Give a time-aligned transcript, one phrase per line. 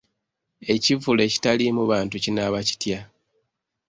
[0.73, 2.99] Ekivvulu ekitaliimu bantu kinaaba kitya?